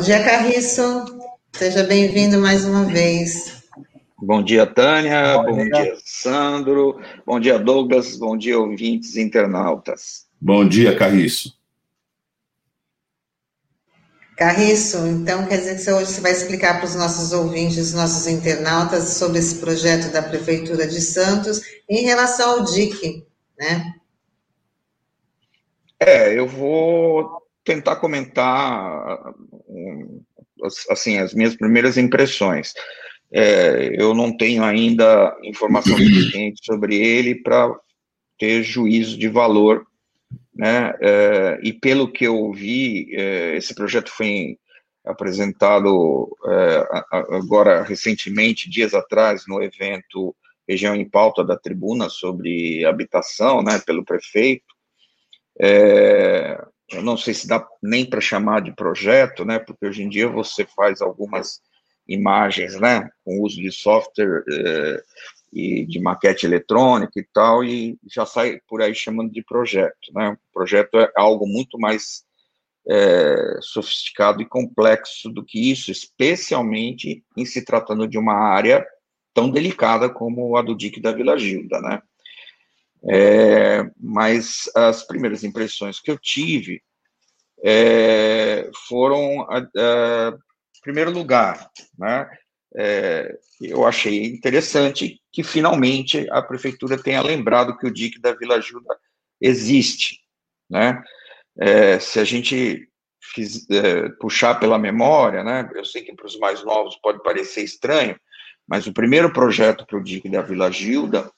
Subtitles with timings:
[0.00, 0.82] Bom dia, Carriço.
[1.52, 3.62] Seja bem-vindo mais uma vez.
[4.16, 5.36] Bom dia, Tânia.
[5.36, 5.82] Bom, Bom dia.
[5.82, 6.98] dia, Sandro.
[7.26, 8.16] Bom dia, Douglas.
[8.16, 10.26] Bom dia, ouvintes internautas.
[10.40, 11.54] Bom dia, Carriço.
[14.38, 19.04] Carriço, então quer dizer que hoje você vai explicar para os nossos ouvintes, nossos internautas,
[19.04, 23.26] sobre esse projeto da Prefeitura de Santos em relação ao DIC,
[23.58, 23.96] né?
[26.00, 29.32] É, eu vou tentar comentar
[30.90, 32.74] assim as minhas primeiras impressões.
[33.32, 37.72] É, eu não tenho ainda informação suficiente sobre ele para
[38.36, 39.86] ter juízo de valor,
[40.52, 40.92] né?
[41.00, 44.58] É, e pelo que eu vi, é, esse projeto foi
[45.04, 50.34] apresentado é, agora recentemente, dias atrás, no evento
[50.68, 54.74] Região em Pauta da Tribuna sobre habitação, né, pelo prefeito.
[55.60, 56.60] É,
[56.92, 60.28] eu não sei se dá nem para chamar de projeto, né, porque hoje em dia
[60.28, 61.60] você faz algumas
[62.06, 65.02] imagens, né, com uso de software é,
[65.52, 70.30] e de maquete eletrônica e tal, e já sai por aí chamando de projeto, né,
[70.30, 72.24] o projeto é algo muito mais
[72.88, 78.84] é, sofisticado e complexo do que isso, especialmente em se tratando de uma área
[79.32, 82.02] tão delicada como a do DIC da Vila Gilda, né,
[83.08, 86.82] é, mas as primeiras impressões que eu tive
[87.62, 92.28] é, foram, em primeiro lugar, né,
[92.76, 98.56] é, eu achei interessante que finalmente a prefeitura tenha lembrado que o DIC da Vila
[98.56, 98.96] Ajuda
[99.40, 100.20] existe,
[100.68, 101.02] né,
[101.58, 102.88] é, se a gente
[103.22, 107.62] fiz, é, puxar pela memória, né, eu sei que para os mais novos pode parecer
[107.62, 108.18] estranho,
[108.66, 111.30] mas o primeiro projeto para o DIC da Vila Gilda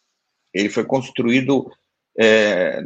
[0.53, 1.71] ele foi construído
[2.19, 2.83] é,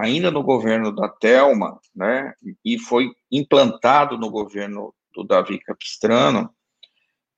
[0.00, 2.34] ainda no governo da Telma, né,
[2.64, 6.50] e foi implantado no governo do Davi Capistrano,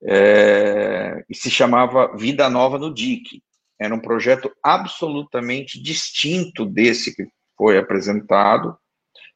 [0.02, 3.42] é, e se chamava Vida Nova no DIC.
[3.80, 8.76] Era um projeto absolutamente distinto desse que foi apresentado.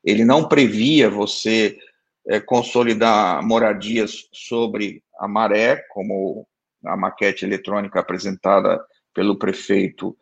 [0.04, 1.78] Ele não previa você
[2.26, 6.46] é, consolidar moradias sobre a maré, como
[6.84, 8.84] a maquete eletrônica apresentada
[9.14, 10.16] pelo prefeito,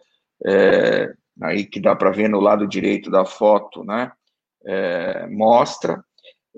[0.47, 1.13] é,
[1.43, 4.13] aí que dá para ver no lado direito da foto, né,
[4.65, 6.03] é, mostra.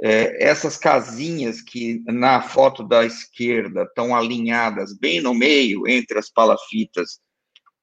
[0.02, 6.30] É, essas casinhas que na foto da esquerda estão alinhadas bem no meio entre as
[6.30, 7.20] palafitas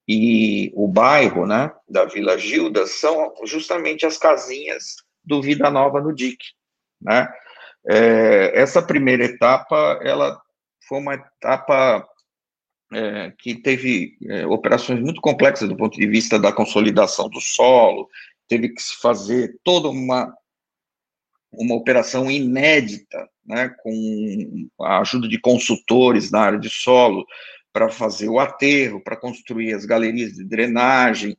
[0.08, 6.14] e o bairro, né, da Vila Gilda, são justamente as casinhas do Vida Nova no
[6.14, 6.40] DIC,
[7.00, 7.32] né.
[7.88, 10.42] É, essa primeira etapa, ela
[10.88, 12.06] foi uma etapa
[12.92, 18.10] é, que teve é, operações muito complexas do ponto de vista da consolidação do solo,
[18.48, 20.34] teve que se fazer toda uma,
[21.52, 27.26] uma operação inédita, né, com a ajuda de consultores na área de solo,
[27.72, 31.38] para fazer o aterro, para construir as galerias de drenagem,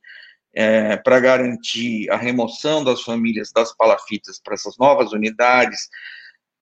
[0.55, 5.89] é, para garantir a remoção das famílias das palafitas para essas novas unidades,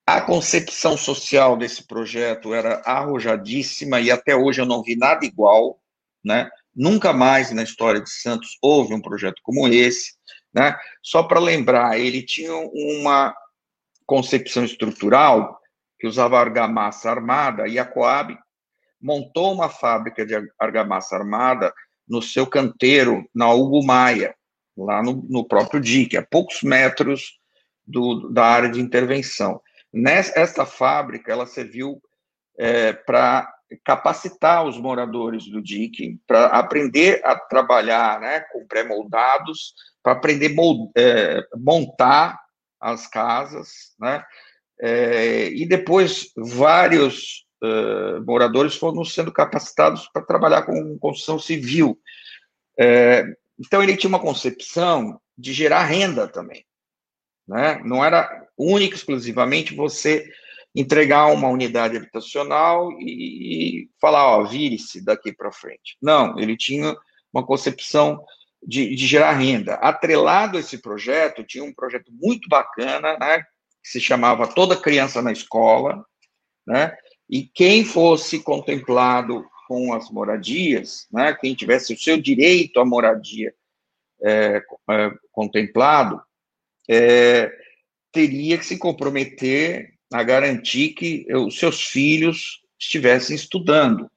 [0.08, 5.78] a concepção social desse projeto era arrojadíssima e até hoje eu não vi nada igual,
[6.24, 6.48] né?
[6.74, 10.14] Nunca mais na história de Santos houve um projeto como esse,
[10.50, 10.74] né?
[11.02, 13.36] Só para lembrar, ele tinha uma
[14.06, 15.60] concepção estrutural
[16.00, 18.34] que usava argamassa armada e a Coab
[18.98, 21.70] montou uma fábrica de argamassa armada
[22.08, 24.34] no seu canteiro na Hugo Maia,
[24.74, 27.38] lá no, no próprio DIC, a poucos metros
[27.86, 29.60] do, da área de intervenção.
[29.92, 32.00] Nessa fábrica, ela serviu
[32.58, 33.50] é, para
[33.84, 40.90] capacitar os moradores do DIC, para aprender a trabalhar né, com pré-moldados, para aprender mold,
[40.96, 42.38] é, montar
[42.80, 44.24] as casas, né,
[44.80, 51.98] é, e depois vários é, moradores foram sendo capacitados para trabalhar com construção civil.
[52.78, 53.24] É,
[53.58, 56.64] então, ele tinha uma concepção de gerar renda também.
[57.48, 57.80] Né?
[57.84, 60.30] Não era única exclusivamente você
[60.74, 65.96] entregar uma unidade habitacional e, falar, ó, vire-se daqui para frente.
[66.00, 66.94] Não, ele tinha
[67.32, 68.22] uma concepção
[68.62, 69.74] de, de, gerar renda.
[69.74, 73.40] Atrelado a esse projeto, tinha um projeto muito bacana, né,
[73.82, 76.04] que se chamava Toda Criança na Escola,
[76.66, 76.96] né,
[77.28, 83.54] e quem fosse contemplado com as moradias, né, quem tivesse o seu direito à moradia
[84.22, 86.20] é, é, contemplado,
[86.88, 87.52] é,
[88.12, 94.10] teria que se comprometer a garantir que os seus filhos estivessem estudando.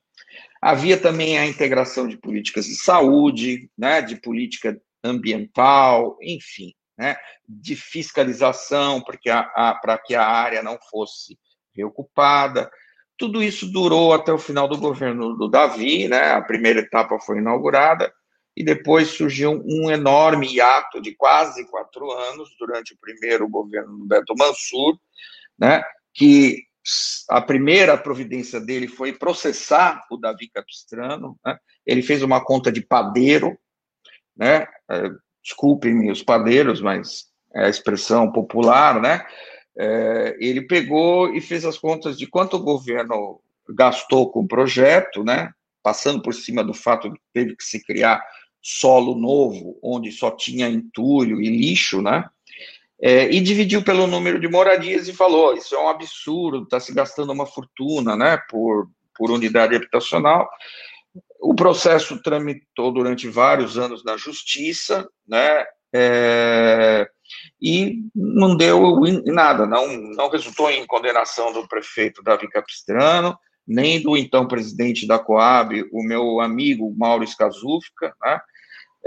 [0.62, 6.74] Havia também a integração de políticas de saúde, né, de política ambiental, enfim.
[6.98, 11.38] né, de fiscalização para que a, que a área não fosse
[11.76, 12.70] reocupada.
[13.18, 16.32] Tudo isso durou até o final do governo do Davi, né?
[16.32, 18.12] A primeira etapa foi inaugurada
[18.56, 24.06] e depois surgiu um enorme hiato de quase quatro anos durante o primeiro governo do
[24.06, 24.98] Beto Mansur,
[25.58, 25.84] né?
[26.14, 26.64] Que
[27.30, 31.38] a primeira providência dele foi processar o Davi Capistrano.
[31.46, 31.58] Né?
[31.86, 33.58] Ele fez uma conta de padeiro,
[34.36, 34.68] né?
[34.90, 35.10] É,
[35.44, 39.26] desculpem-me os padeiros, mas é a expressão popular, né?
[39.78, 45.24] é, ele pegou e fez as contas de quanto o governo gastou com o projeto,
[45.24, 45.52] né,
[45.82, 48.22] passando por cima do fato de que teve que se criar
[48.62, 52.26] solo novo, onde só tinha entulho e lixo, né,
[53.02, 56.94] é, e dividiu pelo número de moradias e falou, isso é um absurdo, está se
[56.94, 60.48] gastando uma fortuna, né, por, por unidade habitacional,
[61.40, 67.10] o processo tramitou durante vários anos na justiça, né, é,
[67.60, 73.38] e não deu nada, não, não resultou em condenação do prefeito Davi Capistrano,
[73.68, 78.42] nem do então presidente da Coab, o meu amigo Mauro Skazufka, né?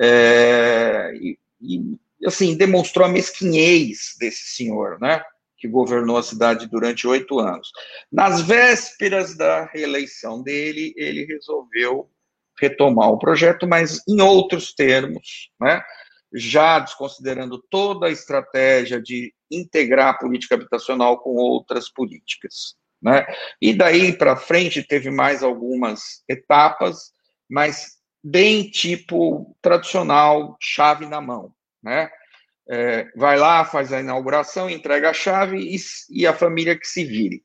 [0.01, 5.23] É, e, e, assim, demonstrou a mesquinhez desse senhor, né?
[5.57, 7.71] Que governou a cidade durante oito anos.
[8.11, 12.11] Nas vésperas da reeleição dele, ele resolveu
[12.61, 15.83] retomar o projeto, mas em outros termos, né?
[16.35, 22.75] já desconsiderando toda a estratégia de integrar a política habitacional com outras políticas.
[23.01, 23.25] Né?
[23.61, 27.13] E daí para frente teve mais algumas etapas,
[27.49, 31.55] mas bem tipo tradicional, chave na mão.
[31.83, 32.11] Né?
[32.67, 35.77] É, vai lá, faz a inauguração, entrega a chave e,
[36.11, 37.45] e a família que se vire.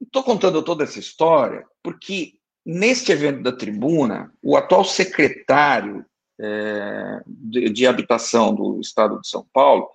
[0.00, 2.34] Estou é, contando toda essa história porque
[2.64, 6.04] neste evento da tribuna, o atual secretário
[6.40, 9.88] é, de, de, habitação do estado de São Paulo,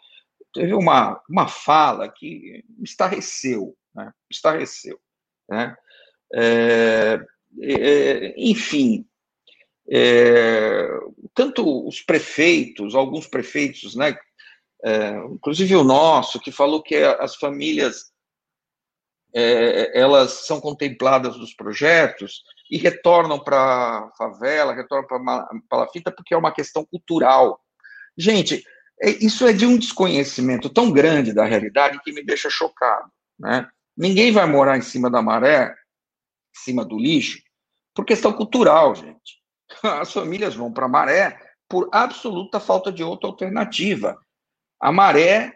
[0.53, 4.11] teve uma, uma fala que estarreceu, né?
[4.29, 4.99] estarreceu.
[5.49, 5.75] Né?
[6.33, 7.19] É,
[7.59, 9.05] é, enfim,
[9.89, 10.87] é,
[11.33, 14.17] tanto os prefeitos, alguns prefeitos, né,
[14.83, 18.11] é, inclusive o nosso, que falou que as famílias
[19.33, 26.09] é, elas são contempladas nos projetos, e retornam para a favela, retornam para a palafita,
[26.09, 27.59] porque é uma questão cultural.
[28.17, 28.63] Gente,
[29.01, 33.11] é, isso é de um desconhecimento tão grande da realidade que me deixa chocado.
[33.37, 33.67] Né?
[33.95, 35.75] Ninguém vai morar em cima da maré,
[36.53, 37.39] cima do lixo,
[37.93, 39.41] por questão cultural, gente.
[39.83, 41.37] As famílias vão para a maré
[41.69, 44.17] por absoluta falta de outra alternativa.
[44.79, 45.53] A maré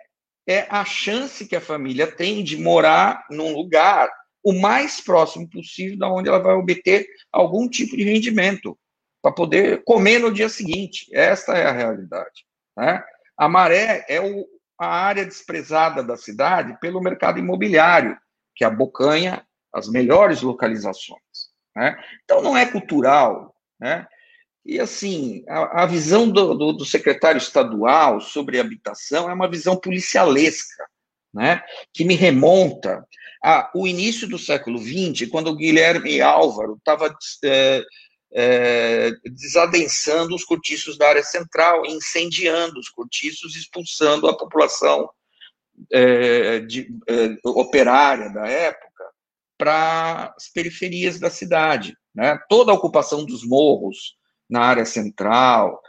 [0.47, 4.09] é a chance que a família tem de morar num lugar
[4.43, 8.77] o mais próximo possível da onde ela vai obter algum tipo de rendimento
[9.21, 11.07] para poder comer no dia seguinte.
[11.11, 12.45] Esta é a realidade.
[12.77, 13.03] Né?
[13.35, 14.45] A maré é o,
[14.79, 18.15] a área desprezada da cidade pelo mercado imobiliário,
[18.55, 19.43] que abocanha
[19.75, 21.19] as melhores localizações.
[21.75, 22.01] Né?
[22.23, 23.53] Então, não é cultural.
[23.77, 24.07] Né?
[24.65, 29.75] E, assim, a, a visão do, do, do secretário estadual sobre habitação é uma visão
[29.75, 30.85] policialesca,
[31.33, 31.61] né?
[31.93, 33.05] que me remonta
[33.43, 37.83] ah, o início do século XX, quando o Guilherme Álvaro estava é,
[38.33, 45.09] é, desadensando os cortiços da área central, incendiando os cortiços, expulsando a população
[45.91, 48.94] é, de, é, operária da época
[49.57, 51.95] para as periferias da cidade.
[52.13, 52.37] Né?
[52.49, 54.15] Toda a ocupação dos morros
[54.49, 55.81] na área central,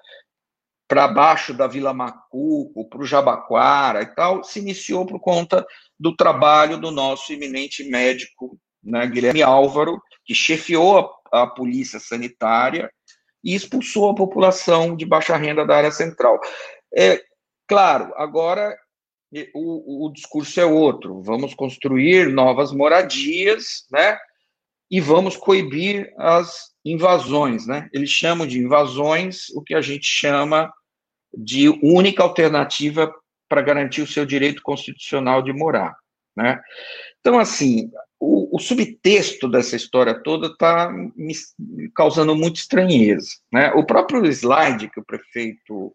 [0.89, 5.67] para baixo da Vila Macuco, para o Jabaquara e tal, se iniciou por conta
[5.99, 12.91] do trabalho do nosso eminente médico, né, Guilherme Álvaro, que chefiou a, a polícia sanitária
[13.43, 16.39] e expulsou a população de baixa renda da área central.
[16.97, 17.21] É,
[17.67, 18.77] claro, agora
[19.55, 21.21] o, o discurso é outro.
[21.23, 24.19] Vamos construir novas moradias, né?
[24.91, 27.89] E vamos coibir as invasões, né?
[27.93, 30.73] Eles chamam de invasões o que a gente chama
[31.37, 33.13] de única alternativa
[33.49, 35.97] para garantir o seu direito constitucional de morar.
[36.37, 36.61] Né?
[37.21, 41.35] Então, assim, o, o subtexto dessa história toda está me
[41.95, 43.29] causando muita estranheza.
[43.53, 43.71] Né?
[43.73, 45.95] O próprio slide que o prefeito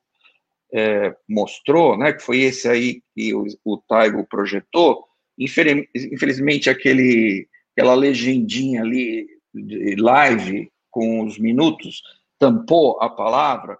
[0.74, 5.06] é, mostrou, né, que foi esse aí que o, o Taigo projetou,
[5.38, 12.02] infelizmente aquele, aquela legendinha ali de live com os minutos
[12.38, 13.78] tampou a palavra,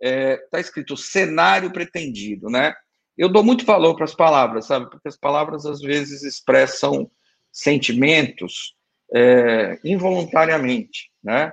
[0.00, 2.74] está é, escrito cenário pretendido, né?
[3.20, 4.88] eu dou muito valor para as palavras, sabe?
[4.88, 7.10] Porque as palavras às vezes expressam
[7.52, 8.74] sentimentos
[9.14, 11.52] é, involuntariamente, né?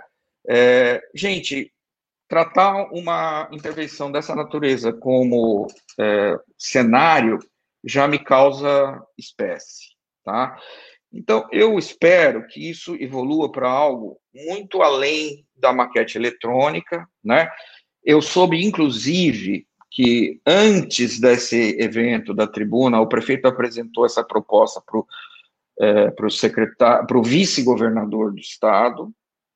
[0.50, 1.70] É, gente,
[2.27, 5.67] tratar uma intervenção dessa natureza como
[6.00, 7.39] é, cenário
[7.84, 10.57] já me causa espécie, tá?
[11.12, 17.50] Então, eu espero que isso evolua para algo muito além da maquete eletrônica, né?
[18.03, 25.00] Eu soube, inclusive, que antes desse evento da tribuna, o prefeito apresentou essa proposta para
[25.00, 25.07] o
[25.79, 29.12] é, para o secretário, para o vice-governador do estado,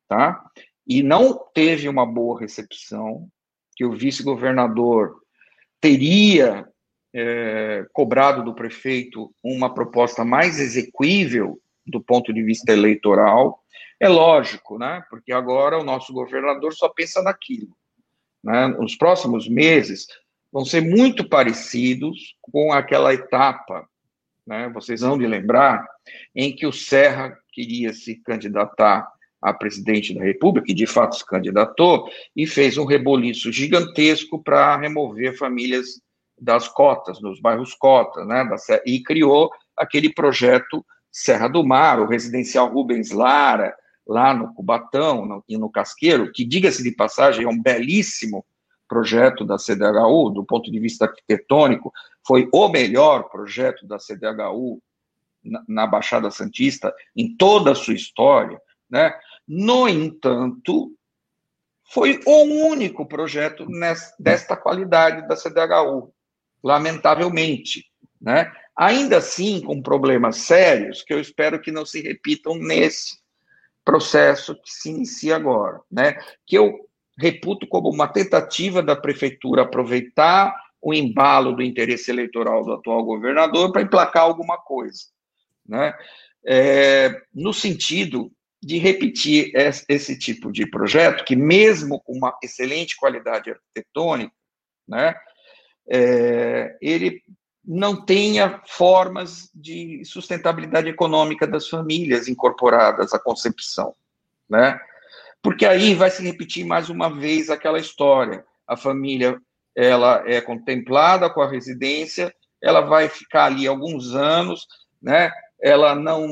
[0.08, 0.40] tá?
[0.86, 3.28] E não teve uma boa recepção,
[3.74, 5.16] que o vice-governador
[5.80, 6.66] teria
[7.14, 13.62] é, cobrado do prefeito uma proposta mais exequível do ponto de vista eleitoral.
[14.00, 15.02] É lógico, né?
[15.10, 17.76] Porque agora o nosso governador só pensa naquilo.
[18.42, 18.68] Né?
[18.78, 20.06] Os próximos meses
[20.52, 23.88] vão ser muito parecidos com aquela etapa,
[24.46, 24.68] né?
[24.74, 25.86] Vocês vão de lembrar
[26.34, 29.08] em que o Serra queria se candidatar
[29.42, 34.76] a presidente da República, e de fato se candidatou, e fez um reboliço gigantesco para
[34.76, 36.00] remover famílias
[36.40, 38.48] das cotas, nos bairros cotas, né,
[38.86, 43.74] e criou aquele projeto Serra do Mar, o residencial Rubens Lara,
[44.06, 48.44] lá no Cubatão no, e no Casqueiro, que, diga-se de passagem, é um belíssimo
[48.88, 51.92] projeto da CDHU, do ponto de vista arquitetônico,
[52.26, 54.82] foi o melhor projeto da CDHU
[55.42, 59.14] na, na Baixada Santista em toda a sua história, né?
[59.46, 60.92] No entanto,
[61.92, 66.12] foi o único projeto nessa, desta qualidade da CDHU
[66.62, 67.84] lamentavelmente,
[68.20, 68.50] né?
[68.74, 73.20] Ainda assim, com problemas sérios que eu espero que não se repitam nesse
[73.84, 76.14] processo que se inicia agora, né?
[76.46, 82.72] Que eu reputo como uma tentativa da prefeitura aproveitar o embalo do interesse eleitoral do
[82.72, 85.04] atual governador para emplacar alguma coisa,
[85.66, 85.94] né?
[86.44, 89.50] É, no sentido de repetir
[89.88, 94.32] esse, tipo de projeto que, mesmo com uma excelente qualidade arquitetônica,
[94.86, 95.14] né,
[95.90, 97.20] é, ele
[97.64, 103.94] não tenha formas de sustentabilidade econômica das famílias incorporadas à concepção,
[104.48, 104.80] né?
[105.40, 108.44] Porque aí vai se repetir mais uma vez aquela história.
[108.66, 109.40] A família
[109.76, 114.66] ela é contemplada com a residência, ela vai ficar ali alguns anos,
[115.00, 115.32] né?
[115.60, 116.26] Ela não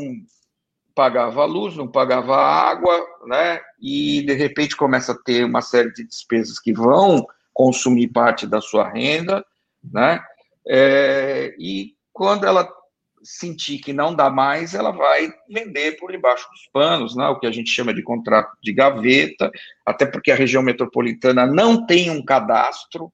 [1.01, 3.59] pagava a luz, não pagava a água, né?
[3.81, 8.61] E de repente começa a ter uma série de despesas que vão consumir parte da
[8.61, 9.43] sua renda,
[9.83, 10.23] né?
[10.69, 12.71] É, e quando ela
[13.23, 17.27] sentir que não dá mais, ela vai vender por debaixo dos panos, né?
[17.29, 19.51] O que a gente chama de contrato de gaveta,
[19.87, 23.11] até porque a região metropolitana não tem um cadastro,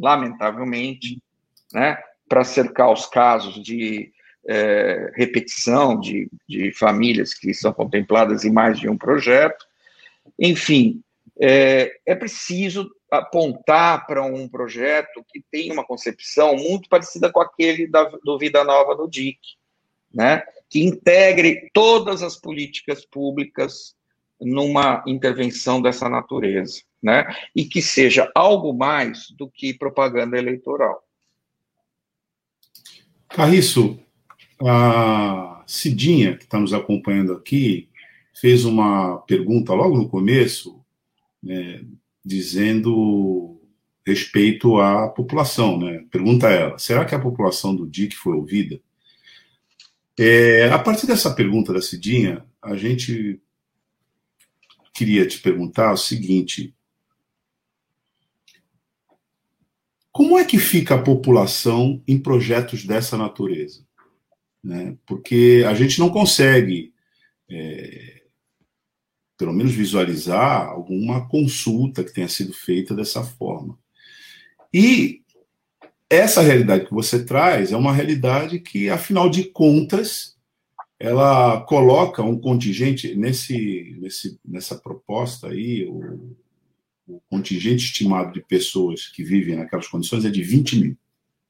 [0.00, 1.22] lamentavelmente,
[1.70, 1.98] né?
[2.26, 4.10] Para cercar os casos de
[4.48, 9.66] é, repetição de, de famílias que são contempladas em mais de um projeto.
[10.38, 11.02] Enfim,
[11.40, 17.86] é, é preciso apontar para um projeto que tem uma concepção muito parecida com aquele
[17.86, 19.38] da, do Vida Nova do DIC,
[20.12, 20.42] né?
[20.68, 23.94] que integre todas as políticas públicas
[24.40, 27.24] numa intervenção dessa natureza, né?
[27.54, 31.02] e que seja algo mais do que propaganda eleitoral.
[33.28, 33.98] Carriço,
[34.60, 37.88] a Cidinha, que está nos acompanhando aqui,
[38.34, 40.80] fez uma pergunta logo no começo,
[41.42, 41.84] né,
[42.24, 43.60] dizendo
[44.06, 46.04] respeito à população, né?
[46.10, 48.80] Pergunta ela: será que a população do DIC foi ouvida?
[50.18, 53.40] É, a partir dessa pergunta da Cidinha, a gente
[54.94, 56.74] queria te perguntar o seguinte:
[60.12, 63.85] como é que fica a população em projetos dessa natureza?
[64.66, 64.96] Né?
[65.06, 66.92] Porque a gente não consegue
[67.48, 68.22] é,
[69.38, 73.78] pelo menos visualizar alguma consulta que tenha sido feita dessa forma.
[74.74, 75.22] E
[76.10, 80.36] essa realidade que você traz é uma realidade que, afinal de contas,
[80.98, 86.36] ela coloca um contingente nesse, nesse nessa proposta aí, o,
[87.06, 90.98] o, contingente estimado de pessoas que vivem naquelas condições é de 20 mil,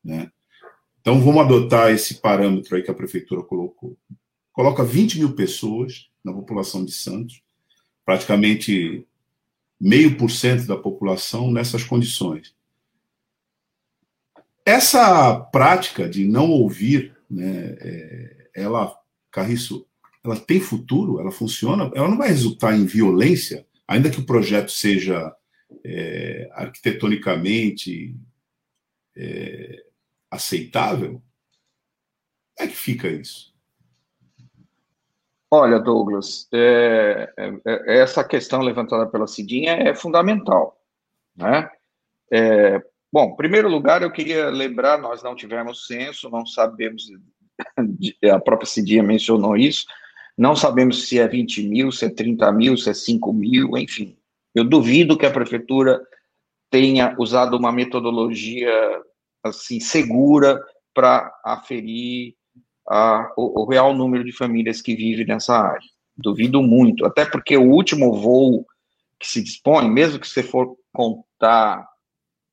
[0.04, 0.30] né?
[1.06, 3.96] Então vamos adotar esse parâmetro aí que a prefeitura colocou.
[4.52, 7.44] Coloca 20 mil pessoas na população de Santos
[8.04, 9.06] praticamente
[9.80, 12.56] meio por cento da população nessas condições.
[14.64, 18.98] Essa prática de não ouvir, né, é, ela,
[19.30, 19.86] Carriço,
[20.24, 24.72] ela tem futuro, ela funciona, ela não vai resultar em violência, ainda que o projeto
[24.72, 25.32] seja
[25.84, 28.16] é, arquitetonicamente
[29.14, 29.85] é,
[30.30, 31.22] aceitável?
[32.56, 33.54] Como é que fica isso?
[35.50, 40.80] Olha, Douglas, é, é, é, essa questão levantada pela Cidinha é fundamental,
[41.36, 41.70] Né?
[42.32, 47.04] É, bom, em primeiro lugar, eu queria lembrar, nós não tivemos censo, não sabemos,
[48.32, 49.86] a própria Cidinha mencionou isso,
[50.36, 54.18] não sabemos se é 20 mil, se é 30 mil, se é 5 mil, enfim.
[54.54, 56.04] Eu duvido que a prefeitura
[56.70, 58.72] tenha usado uma metodologia
[59.48, 60.62] assim segura
[60.94, 62.34] para aferir
[62.88, 65.88] a, o, o, real número de famílias que vivem nessa área.
[66.16, 68.66] Duvido muito, até porque o último voo
[69.18, 71.86] que se dispõe, mesmo que você for contar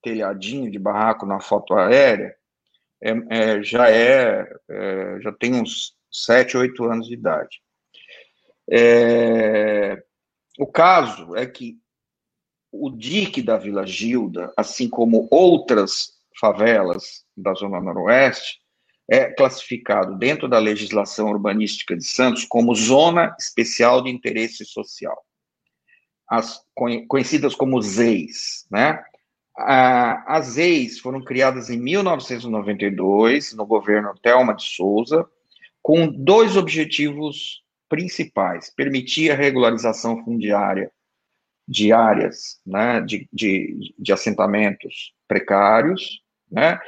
[0.02, 2.36] telhadinho de barraco na foto aérea,
[3.02, 7.62] é, é, já é, é, já tem uns 7, 8 anos de idade.
[8.70, 10.02] É,
[10.58, 11.78] o caso é que
[12.72, 18.60] o DIC da Vila Gilda, assim como outras favelas da Zona Noroeste,
[19.10, 25.18] é classificado dentro da legislação urbanística de Santos como Zona Especial de Interesse Social,
[26.28, 26.62] as
[27.08, 29.04] conhecidas como ZEIS, né?
[29.56, 35.28] As ZEIS foram criadas em 1992, no governo Telma de Souza,
[35.82, 40.92] com dois objetivos principais: permitir a regularização fundiária
[41.68, 46.23] de áreas né, de, de, de assentamentos precários,
[46.53, 46.79] né,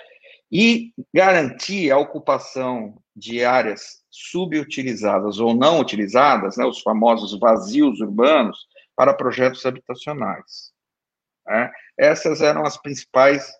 [0.51, 8.67] e garantir a ocupação de áreas subutilizadas ou não utilizadas, né, os famosos vazios urbanos,
[8.95, 10.71] para projetos habitacionais.
[11.45, 11.71] Né.
[11.97, 13.51] Essas eram as principais,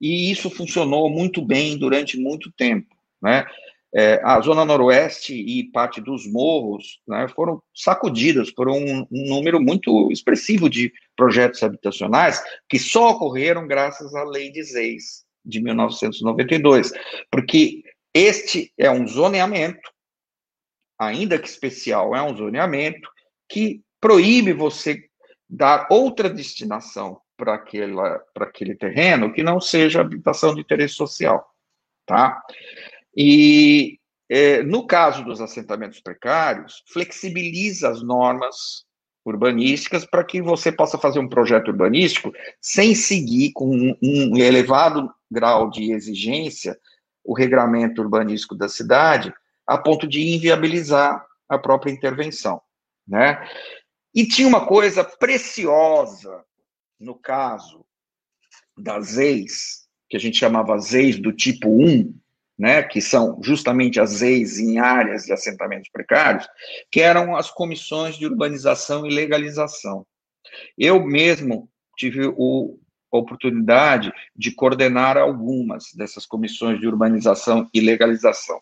[0.00, 2.94] e isso funcionou muito bem durante muito tempo.
[3.22, 3.46] Né?
[3.94, 9.60] é, a Zona Noroeste e parte dos morros né, foram sacudidas por um, um, número
[9.60, 16.92] muito expressivo de projetos habitacionais que só ocorreram graças à Lei de Zeis, de 1992,
[17.30, 17.82] porque
[18.12, 19.90] este é um zoneamento,
[20.98, 23.08] ainda que especial, é um zoneamento
[23.48, 25.08] que proíbe você
[25.48, 31.44] dar outra destinação para aquele terreno que não seja habitação de interesse social,
[32.06, 32.40] tá?
[33.16, 38.84] E, é, no caso dos assentamentos precários, flexibiliza as normas
[39.24, 45.10] urbanísticas para que você possa fazer um projeto urbanístico sem seguir com um, um elevado
[45.30, 46.78] grau de exigência
[47.24, 49.32] o regramento urbanístico da cidade,
[49.66, 52.60] a ponto de inviabilizar a própria intervenção,
[53.08, 53.48] né?
[54.14, 56.44] E tinha uma coisa preciosa
[57.00, 57.84] no caso
[58.76, 62.14] das ex, que a gente chamava ex do tipo 1,
[62.58, 66.46] né, que são justamente as ex em áreas de assentamentos precários,
[66.90, 70.06] que eram as comissões de urbanização e legalização.
[70.78, 72.78] Eu mesmo tive o,
[73.12, 78.60] a oportunidade de coordenar algumas dessas comissões de urbanização e legalização.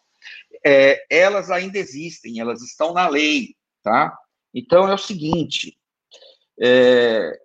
[0.64, 4.16] É, elas ainda existem, elas estão na lei, tá?
[4.54, 5.76] Então é o seguinte:
[6.60, 7.41] é,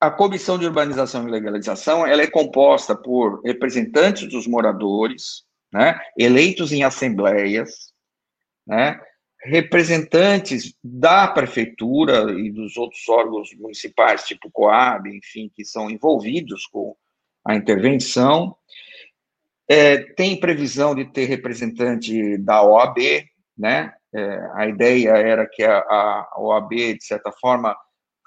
[0.00, 6.72] a Comissão de Urbanização e Legalização ela é composta por representantes dos moradores, né, eleitos
[6.72, 7.92] em assembleias,
[8.66, 8.98] né,
[9.42, 16.96] representantes da prefeitura e dos outros órgãos municipais, tipo Coab, enfim, que são envolvidos com
[17.46, 18.56] a intervenção.
[19.68, 22.98] É, tem previsão de ter representante da OAB,
[23.56, 23.94] né?
[24.12, 27.74] É, a ideia era que a, a OAB, de certa forma,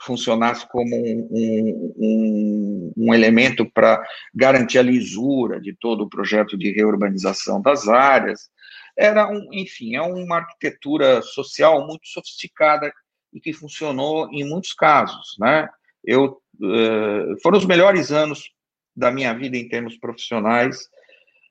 [0.05, 6.71] funcionasse como um, um, um, elemento para garantir a lisura de todo o projeto de
[6.71, 8.49] reurbanização das áreas.
[8.97, 12.91] Era, um, enfim, é uma arquitetura social muito sofisticada
[13.33, 15.67] e que funcionou em muitos casos, né?
[16.05, 18.51] Eu, uh, foram os melhores anos
[18.95, 20.83] da minha vida em termos profissionais,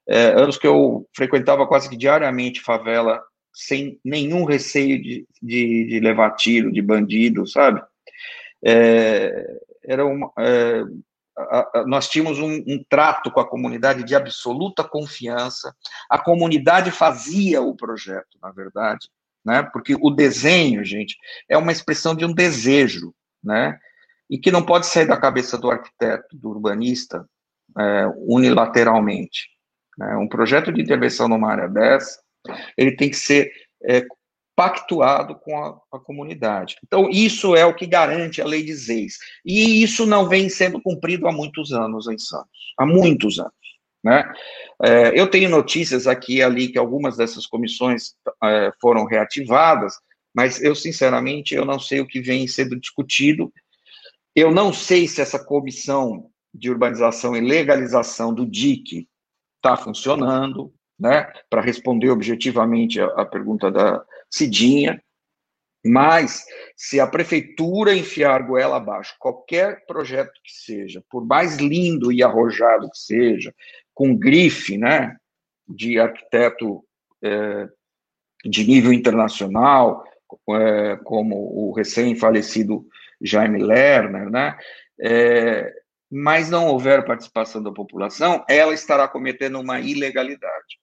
[0.08, 3.20] uh, anos que eu frequentava quase que diariamente favela,
[3.52, 7.82] sem nenhum receio de, de, de levar tiro, de bandido, sabe?
[8.64, 10.82] É, era uma, é,
[11.36, 15.74] a, a, nós tínhamos um, um, trato com a comunidade de absoluta confiança.
[16.08, 19.08] A comunidade fazia o projeto, na verdade,
[19.44, 19.62] né?
[19.62, 21.16] Porque o desenho, gente,
[21.48, 23.78] é uma expressão de um desejo, né?
[24.30, 27.28] E que não pode sair da cabeça do arquiteto, do urbanista,
[27.78, 29.48] é, unilateralmente.
[29.98, 30.16] Né?
[30.16, 32.20] Um projeto de intervenção numa área dessa,
[32.76, 33.52] ele tem que ser
[33.84, 34.02] é,
[34.54, 36.76] pactuado com a, a, comunidade.
[36.84, 39.18] Então, isso é o que garante a lei de Zeis.
[39.44, 42.50] E isso não vem sendo cumprido há muitos anos em Santos.
[42.78, 43.52] Há muitos anos.
[44.04, 44.30] Né?
[44.82, 49.94] É, eu tenho notícias aqui e ali que algumas dessas comissões é, foram reativadas,
[50.34, 53.52] mas eu, sinceramente, eu não sei o que vem sendo discutido.
[54.34, 59.08] Eu não sei se essa comissão de urbanização e legalização do DIC
[59.56, 65.02] está funcionando, né, para responder objetivamente a, a pergunta da Cidinha.
[65.84, 66.44] Mas,
[66.76, 72.88] se a prefeitura enfiar goela abaixo qualquer projeto que seja, por mais lindo e arrojado
[72.88, 73.52] que seja,
[73.92, 75.16] com grife, né,
[75.68, 76.84] de arquiteto
[77.22, 77.68] é,
[78.44, 80.04] de nível internacional,
[80.50, 82.86] é, como o recém-falecido
[83.20, 84.56] Jaime Lerner, né,
[85.00, 85.72] é,
[86.08, 90.78] mas não houver participação da população, ela estará cometendo uma ilegalidade.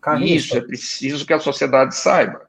[0.00, 0.34] Carista.
[0.34, 2.45] Isso é preciso que a sociedade saiba.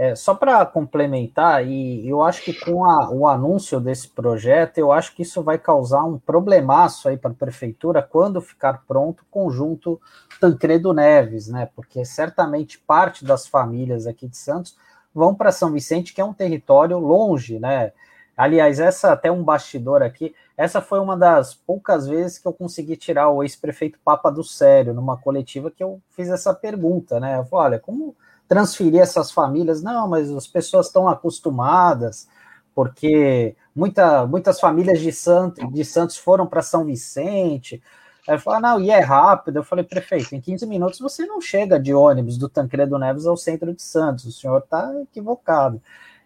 [0.00, 4.92] É, só para complementar, e eu acho que com a, o anúncio desse projeto, eu
[4.92, 9.26] acho que isso vai causar um problemaço aí para a prefeitura quando ficar pronto o
[9.28, 10.00] conjunto
[10.40, 11.68] Tancredo Neves, né?
[11.74, 14.76] Porque certamente parte das famílias aqui de Santos
[15.12, 17.90] vão para São Vicente, que é um território longe, né?
[18.36, 22.96] Aliás, essa até um bastidor aqui, essa foi uma das poucas vezes que eu consegui
[22.96, 27.36] tirar o ex-prefeito Papa do sério, numa coletiva que eu fiz essa pergunta, né?
[27.36, 28.14] Eu falei, olha, como
[28.48, 29.82] transferir essas famílias.
[29.82, 32.26] Não, mas as pessoas estão acostumadas,
[32.74, 37.82] porque muita, muitas famílias de, Santo, de Santos foram para São Vicente.
[38.26, 39.56] Aí eu falei, não, e é rápido.
[39.56, 43.36] Eu falei, prefeito, em 15 minutos você não chega de ônibus do Tancredo Neves ao
[43.36, 45.80] centro de Santos, o senhor está equivocado.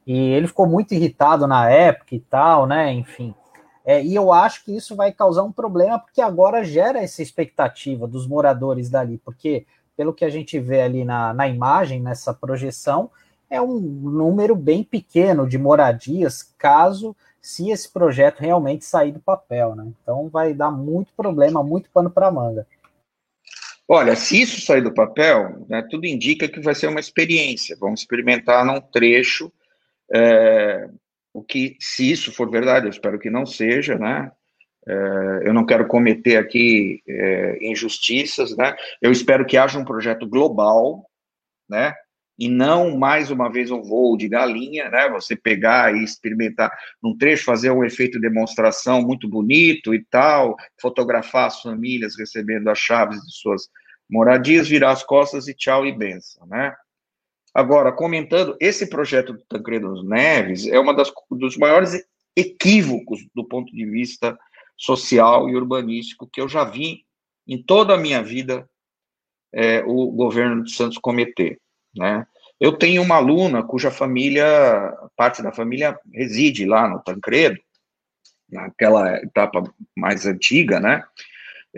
[0.06, 2.92] E ele ficou muito irritado na época e tal, né?
[2.92, 3.34] Enfim.
[3.84, 8.06] É, e eu acho que isso vai causar um problema, porque agora gera essa expectativa
[8.06, 13.10] dos moradores dali, porque pelo que a gente vê ali na, na imagem, nessa projeção,
[13.50, 19.74] é um número bem pequeno de moradias, caso se esse projeto realmente sair do papel,
[19.74, 19.84] né?
[20.00, 22.66] Então vai dar muito problema, muito pano para manga.
[23.86, 27.76] Olha, se isso sair do papel, né, tudo indica que vai ser uma experiência.
[27.78, 29.52] Vamos experimentar num trecho.
[30.10, 30.88] É,
[31.34, 34.30] o que, se isso for verdade, eu espero que não seja, né?
[34.86, 38.74] É, eu não quero cometer aqui é, injustiças, né?
[39.00, 41.08] Eu espero que haja um projeto global,
[41.68, 41.94] né?
[42.38, 45.08] E não mais uma vez um voo de galinha, né?
[45.10, 51.46] Você pegar e experimentar num trecho, fazer um efeito demonstração muito bonito e tal, fotografar
[51.46, 53.68] as famílias recebendo as chaves de suas
[54.10, 56.74] moradias, virar as costas e tchau e benção, né?
[57.54, 62.02] Agora, comentando, esse projeto do Tancredo Neves é uma das dos maiores
[62.34, 64.38] equívocos do ponto de vista
[64.82, 67.04] social e urbanístico que eu já vi
[67.46, 68.68] em toda a minha vida
[69.54, 71.60] é, o governo de Santos cometer,
[71.94, 72.26] né?
[72.58, 74.44] Eu tenho uma aluna cuja família,
[75.16, 77.60] parte da família reside lá no Tancredo,
[78.48, 79.62] naquela etapa
[79.96, 81.04] mais antiga, né?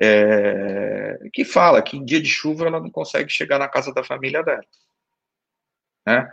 [0.00, 4.02] É, que fala que em dia de chuva ela não consegue chegar na casa da
[4.02, 4.64] família dela,
[6.06, 6.32] né?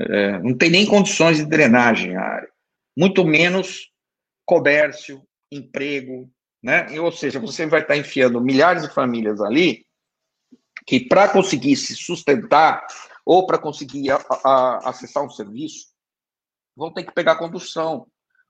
[0.00, 2.50] É, não tem nem condições de drenagem a área,
[2.96, 3.90] muito menos
[4.44, 5.22] comércio,
[5.56, 6.30] emprego,
[6.62, 6.86] né?
[7.00, 9.84] Ou seja, você vai estar enfiando milhares de famílias ali
[10.86, 12.84] que para conseguir se sustentar
[13.24, 15.92] ou para conseguir a, a, acessar um serviço
[16.76, 18.06] vão ter que pegar condução,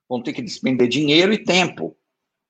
[0.09, 1.97] vão ter que despender dinheiro e tempo,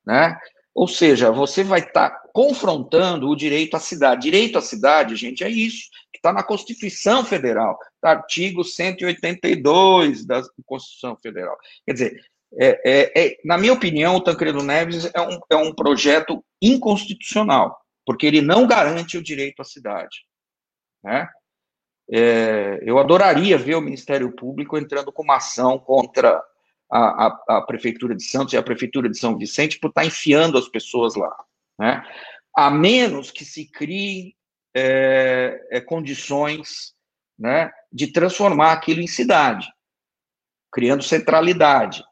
[0.05, 0.37] né?
[0.73, 4.23] Ou seja, você vai estar confrontando o direito à cidade.
[4.23, 11.15] Direito à cidade, gente, é isso, que está na Constituição Federal, artigo 182 da Constituição
[11.15, 11.55] Federal.
[11.85, 12.25] Quer dizer,
[12.59, 17.77] é, é, é, na minha opinião, o Tancredo Neves é um, é um projeto inconstitucional,
[18.05, 20.17] porque ele não garante o direito à cidade.
[21.03, 21.27] Né?
[22.11, 26.41] É, eu adoraria ver o Ministério Público entrando com uma ação contra
[26.91, 30.57] a, a, a, Prefeitura de Santos e a Prefeitura de São Vicente por estar enfiando
[30.57, 31.35] as pessoas lá.
[31.79, 32.05] Né?
[32.55, 34.35] A menos que se criem
[34.75, 36.93] é, é, condições
[37.37, 39.67] né, de transformar aquilo em cidade,
[40.71, 42.03] criando centralidade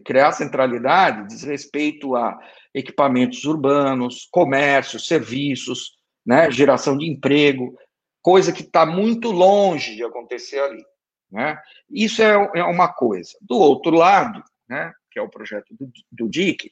[0.00, 2.38] criar centralidade diz respeito a
[2.72, 7.76] equipamentos urbanos, comércio, serviços, né, geração de emprego,
[8.22, 10.82] coisa que está muito longe de acontecer ali.
[11.30, 11.58] Né?
[11.90, 13.32] Isso é, é, uma coisa.
[13.42, 16.70] Do outro lado, né, que é o projeto do, do DIC,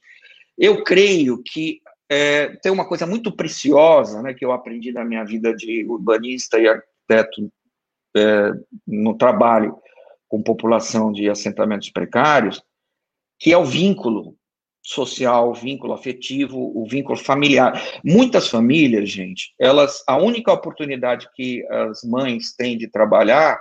[0.57, 5.25] eu creio que é, tem uma coisa muito preciosa né, que eu aprendi na minha
[5.25, 7.53] vida de urbanista e arquiteto
[8.17, 8.53] é,
[8.87, 9.79] no trabalho
[10.29, 12.63] com população de assentamentos precários,
[13.43, 14.37] que é o vínculo
[14.81, 17.73] social, o vínculo afetivo, o vínculo familiar.
[18.05, 23.61] Muitas famílias, gente, elas a única oportunidade que as mães têm de trabalhar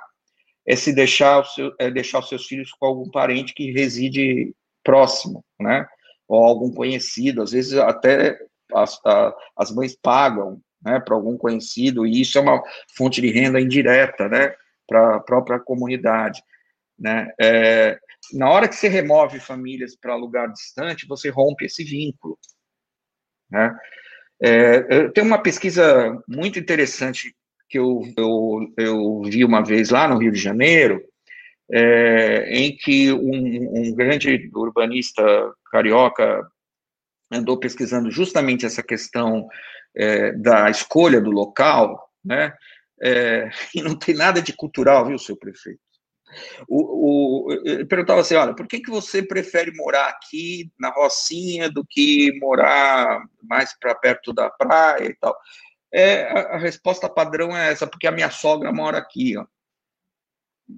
[0.68, 5.44] é se deixar, seu, é deixar os seus filhos com algum parente que reside próximo,
[5.60, 5.88] né?
[6.28, 8.38] Ou algum conhecido, às vezes até
[8.72, 12.62] as, a, as mães pagam, né, para algum conhecido, e isso é uma
[12.96, 14.54] fonte de renda indireta, né,
[14.88, 16.44] para a própria comunidade,
[16.98, 17.32] né?
[17.40, 18.00] É,
[18.34, 22.38] na hora que você remove famílias para lugar distante, você rompe esse vínculo.
[23.50, 23.76] Né?
[24.42, 27.36] É, tem uma pesquisa muito interessante
[27.70, 31.02] que eu, eu, eu vi uma vez lá no Rio de Janeiro,
[31.72, 35.24] é, em que um, um grande urbanista
[35.72, 36.46] carioca
[37.32, 39.48] andou pesquisando justamente essa questão
[39.96, 42.54] é, da escolha do local, né?
[43.02, 45.80] É, e não tem nada de cultural, viu, seu prefeito?
[46.68, 51.70] O, o, ele perguntava assim, olha, por que, que você prefere morar aqui na Rocinha
[51.70, 55.36] do que morar mais para perto da praia e tal?
[55.92, 59.46] É, a, a, resposta padrão é essa, porque a minha sogra mora aqui, ó.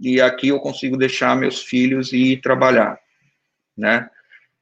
[0.02, 3.00] E aqui eu consigo deixar meus filhos e trabalhar,
[3.78, 4.10] né?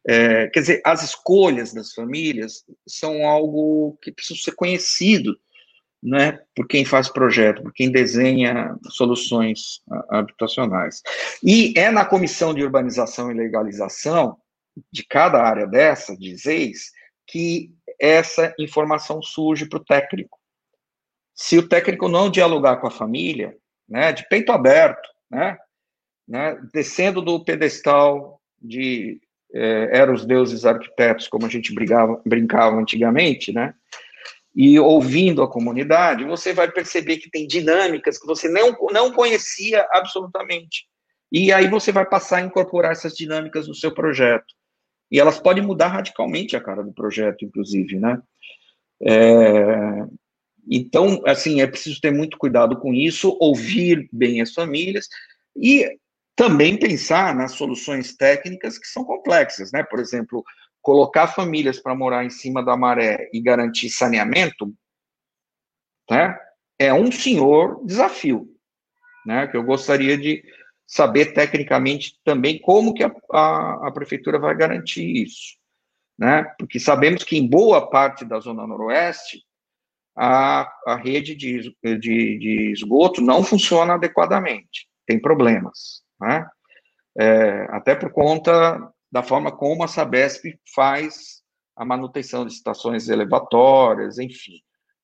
[0.06, 5.40] É, quer dizer, as escolhas das famílias são algo que precisa ser conhecido,
[6.02, 11.02] né, por quem faz projeto, por quem desenha soluções habitacionais.
[11.44, 14.38] E é na comissão de urbanização e legalização
[14.92, 16.92] de cada área dessa, de ZEIS,
[17.28, 20.40] que essa informação surge para o técnico.
[21.36, 23.56] Se o técnico não dialogar com a família,
[23.88, 25.58] né, de peito aberto, né,
[26.28, 29.20] né, descendo do pedestal de
[29.54, 33.74] é, eram os deuses arquitetos, como a gente brigava, brincava antigamente, né?
[34.56, 39.88] E ouvindo a comunidade, você vai perceber que tem dinâmicas que você não, não conhecia
[39.92, 40.86] absolutamente.
[41.32, 44.54] E aí você vai passar a incorporar essas dinâmicas no seu projeto.
[45.10, 48.22] E elas podem mudar radicalmente a cara do projeto, inclusive, né?
[49.02, 50.06] É,
[50.70, 55.08] então, assim, é preciso ter muito cuidado com isso, ouvir bem as famílias
[55.56, 55.98] e
[56.36, 59.84] também pensar nas soluções técnicas que são complexas, né?
[59.84, 60.44] Por exemplo,
[60.82, 64.74] colocar famílias para morar em cima da maré e garantir saneamento,
[66.10, 66.38] né?
[66.80, 68.48] É um senhor desafio,
[69.26, 69.48] né?
[69.48, 70.44] Que eu gostaria de
[70.88, 75.58] saber tecnicamente também como que a, a, a prefeitura vai garantir isso,
[76.18, 76.44] né?
[76.58, 79.44] Porque sabemos que em boa parte da zona noroeste
[80.16, 86.48] a, a rede de, de, de esgoto não funciona adequadamente, tem problemas né?
[87.18, 88.80] É, até por conta
[89.12, 91.42] da forma como a Sabesp faz
[91.76, 94.62] a manutenção de estações elevatórias, enfim,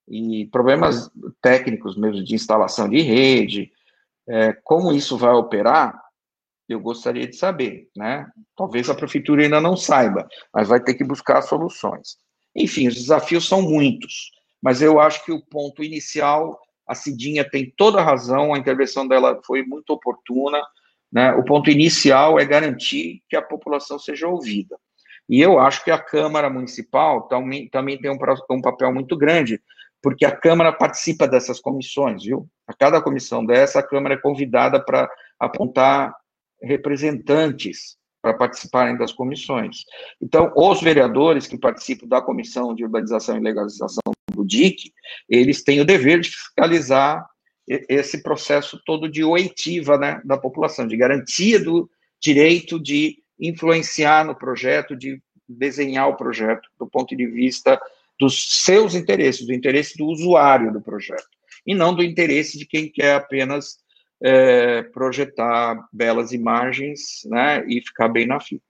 [0.07, 1.09] e problemas
[1.41, 3.71] técnicos mesmo de instalação de rede,
[4.27, 6.01] é, como isso vai operar,
[6.67, 8.29] eu gostaria de saber, né?
[8.55, 12.17] Talvez a prefeitura ainda não saiba, mas vai ter que buscar soluções.
[12.55, 17.73] Enfim, os desafios são muitos, mas eu acho que o ponto inicial, a Cidinha tem
[17.77, 20.61] toda a razão, a intervenção dela foi muito oportuna,
[21.11, 21.33] né?
[21.33, 24.77] O ponto inicial é garantir que a população seja ouvida.
[25.29, 28.17] E eu acho que a Câmara Municipal também, também tem um,
[28.51, 29.61] um papel muito grande,
[30.01, 32.47] porque a Câmara participa dessas comissões, viu?
[32.65, 36.15] A cada comissão dessa, a Câmara é convidada para apontar
[36.61, 39.83] representantes para participarem das comissões.
[40.21, 44.91] Então, os vereadores que participam da Comissão de Urbanização e Legalização do DIC,
[45.29, 47.25] eles têm o dever de fiscalizar
[47.67, 54.34] esse processo todo de oitiva né, da população, de garantia do direito de influenciar no
[54.34, 57.80] projeto, de desenhar o projeto do ponto de vista
[58.19, 61.27] dos seus interesses, do interesse do usuário do projeto,
[61.65, 63.77] e não do interesse de quem quer apenas
[64.23, 68.63] é, projetar belas imagens né, e ficar bem na fita.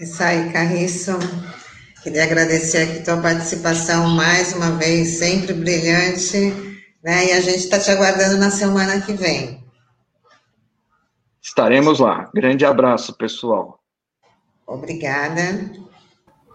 [0.00, 1.12] Isso aí, Carriço.
[2.02, 6.69] Queria agradecer aqui tua participação mais uma vez, sempre brilhante
[7.02, 7.26] né?
[7.26, 9.62] E a gente está te aguardando na semana que vem.
[11.42, 12.30] Estaremos lá.
[12.34, 13.80] Grande abraço, pessoal.
[14.66, 15.70] Obrigada.